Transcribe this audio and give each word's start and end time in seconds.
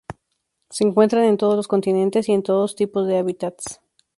Se 0.71 0.83
encuentran 0.83 1.25
en 1.25 1.37
todos 1.37 1.55
los 1.55 1.67
continentes 1.67 2.27
y 2.27 2.31
en 2.31 2.41
todos 2.41 2.75
tipos 2.75 3.05
de 3.07 3.19
hábitats. 3.19 3.81